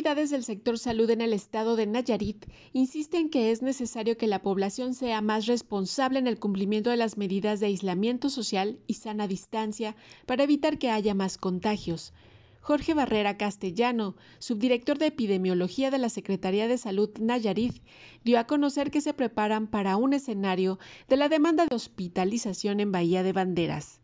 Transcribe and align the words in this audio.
Autoridades 0.00 0.30
del 0.30 0.44
sector 0.44 0.78
salud 0.78 1.10
en 1.10 1.20
el 1.20 1.34
estado 1.34 1.76
de 1.76 1.84
Nayarit 1.84 2.46
insisten 2.72 3.28
que 3.28 3.50
es 3.50 3.60
necesario 3.60 4.16
que 4.16 4.26
la 4.26 4.38
población 4.40 4.94
sea 4.94 5.20
más 5.20 5.44
responsable 5.44 6.18
en 6.18 6.26
el 6.26 6.38
cumplimiento 6.38 6.88
de 6.88 6.96
las 6.96 7.18
medidas 7.18 7.60
de 7.60 7.66
aislamiento 7.66 8.30
social 8.30 8.78
y 8.86 8.94
sana 8.94 9.28
distancia 9.28 9.94
para 10.24 10.44
evitar 10.44 10.78
que 10.78 10.90
haya 10.90 11.12
más 11.12 11.36
contagios. 11.36 12.14
Jorge 12.62 12.94
Barrera 12.94 13.36
Castellano, 13.36 14.16
subdirector 14.38 14.96
de 14.96 15.08
epidemiología 15.08 15.90
de 15.90 15.98
la 15.98 16.08
Secretaría 16.08 16.66
de 16.66 16.78
Salud 16.78 17.10
Nayarit, 17.18 17.82
dio 18.24 18.38
a 18.38 18.46
conocer 18.46 18.90
que 18.90 19.02
se 19.02 19.12
preparan 19.12 19.66
para 19.66 19.98
un 19.98 20.14
escenario 20.14 20.78
de 21.08 21.18
la 21.18 21.28
demanda 21.28 21.66
de 21.66 21.76
hospitalización 21.76 22.80
en 22.80 22.90
Bahía 22.90 23.22
de 23.22 23.34
Banderas. 23.34 24.00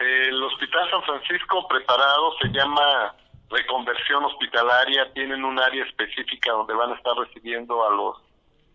El 0.00 0.42
Hospital 0.42 0.88
San 0.90 1.02
Francisco 1.02 1.68
preparado 1.68 2.32
se 2.40 2.48
llama 2.48 3.14
reconversión 3.50 4.24
hospitalaria, 4.24 5.12
tienen 5.12 5.44
un 5.44 5.58
área 5.58 5.84
específica 5.84 6.52
donde 6.52 6.74
van 6.74 6.92
a 6.92 6.96
estar 6.96 7.16
recibiendo 7.16 7.86
a 7.86 7.90
los 7.90 8.16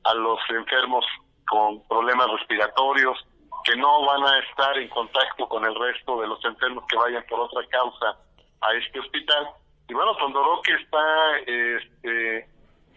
a 0.04 0.14
los 0.16 0.40
enfermos 0.50 1.06
con 1.48 1.84
problemas 1.88 2.28
respiratorios 2.32 3.18
que 3.64 3.76
no 3.76 4.06
van 4.06 4.24
a 4.24 4.40
estar 4.40 4.78
en 4.78 4.88
contacto 4.90 5.48
con 5.48 5.64
el 5.66 5.76
resto 5.76 6.20
de 6.22 6.28
los 6.28 6.44
enfermos 6.44 6.86
que 6.88 6.98
vayan 6.98 7.24
por 7.30 7.40
otra 7.42 7.62
causa 7.68 8.18
a 8.62 8.74
este 8.74 9.00
hospital. 9.00 9.50
Y 9.88 9.94
bueno, 9.94 10.16
que 10.64 10.74
está 10.74 11.38
este, 11.46 12.50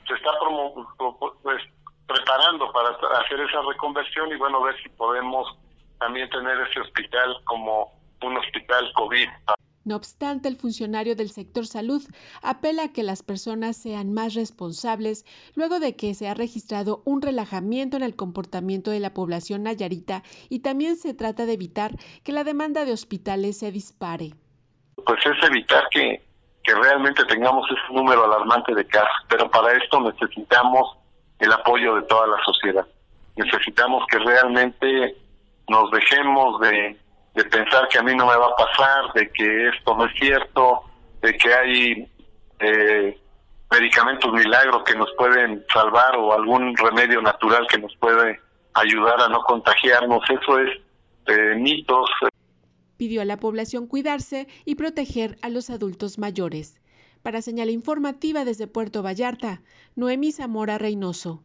se 0.07 0.15
está 0.15 0.31
pues, 1.43 1.63
preparando 2.07 2.71
para 2.73 2.91
hacer 3.21 3.41
esa 3.41 3.61
reconversión 3.63 4.31
y 4.33 4.37
bueno, 4.37 4.63
ver 4.63 4.81
si 4.83 4.89
podemos 4.91 5.59
también 5.99 6.29
tener 6.31 6.59
ese 6.61 6.81
hospital 6.81 7.37
como 7.45 7.93
un 8.23 8.37
hospital 8.39 8.93
COVID. 8.95 9.29
No 9.85 9.97
obstante, 9.97 10.49
el 10.49 10.57
funcionario 10.57 11.15
del 11.15 11.31
sector 11.31 11.67
salud 11.67 12.03
apela 12.43 12.85
a 12.85 12.93
que 12.93 13.03
las 13.03 13.23
personas 13.23 13.77
sean 13.77 14.15
más 14.15 14.35
responsables 14.35 15.27
luego 15.55 15.79
de 15.79 15.95
que 15.95 16.15
se 16.15 16.27
ha 16.27 16.35
registrado 16.35 17.03
un 17.05 17.21
relajamiento 17.21 17.99
en 17.99 18.03
el 18.03 18.17
comportamiento 18.17 18.91
de 18.91 19.01
la 19.01 19.13
población 19.13 19.65
nayarita 19.65 20.23
y 20.49 20.61
también 20.61 20.97
se 20.97 21.13
trata 21.13 21.45
de 21.45 21.53
evitar 21.53 21.93
que 22.23 22.33
la 22.33 22.45
demanda 22.45 22.87
de 22.87 22.93
hospitales 22.93 23.59
se 23.59 23.73
dispare. 23.73 24.33
Pues 25.05 25.21
es 25.27 25.49
evitar 25.49 25.85
que, 25.91 26.23
que 26.63 26.75
realmente 26.75 27.23
tengamos 27.27 27.69
ese 27.71 27.95
número 27.95 28.25
alarmante 28.25 28.75
de 28.75 28.87
casos, 28.87 29.27
pero 29.29 29.51
para 29.51 29.77
esto 29.77 30.01
necesitamos 30.01 30.97
el 31.41 31.53
apoyo 31.53 31.97
de 31.97 32.03
toda 32.03 32.27
la 32.27 32.43
sociedad. 32.43 32.87
Necesitamos 33.37 34.05
que 34.11 34.19
realmente 34.19 35.17
nos 35.69 35.91
dejemos 35.91 36.61
de 36.61 36.97
de 37.35 37.45
pensar 37.45 37.89
que 37.89 37.99
a 37.99 38.03
mí 38.03 38.15
no 38.15 38.27
me 38.27 38.37
va 38.37 38.47
a 38.47 38.57
pasar, 38.57 39.13
de 39.15 39.31
que 39.31 39.69
esto 39.69 39.97
no 39.97 40.07
es 40.07 40.13
cierto, 40.19 40.83
de 41.21 41.37
que 41.37 41.53
hay 41.53 42.09
eh, 42.61 43.21
medicamentos 43.71 44.33
milagros 44.33 44.85
que 44.85 44.95
nos 44.95 45.11
pueden 45.19 45.65
salvar 45.73 46.17
o 46.17 46.33
algún 46.33 46.77
remedio 46.77 47.21
natural 47.21 47.67
que 47.69 47.79
nos 47.79 47.95
puede 47.97 48.41
ayudar 48.75 49.21
a 49.21 49.29
no 49.29 49.43
contagiarnos. 49.43 50.23
Eso 50.31 50.59
es 50.61 50.71
eh, 51.27 51.57
mitos. 51.57 52.09
Pidió 52.97 53.23
a 53.23 53.25
la 53.25 53.39
población 53.39 53.89
cuidarse 53.89 54.47
y 54.65 54.77
proteger 54.77 55.37
a 55.43 55.49
los 55.49 55.71
adultos 55.71 56.19
mayores. 56.19 56.81
Para 57.23 57.43
señal 57.43 57.71
informativa 57.71 58.45
desde 58.45 58.67
Puerto 58.67 59.03
Vallarta, 59.03 59.63
Noemí 59.97 60.31
Zamora 60.31 60.79
Reynoso. 60.79 61.43